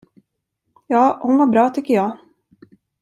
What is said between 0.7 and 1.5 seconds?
Ja, hon var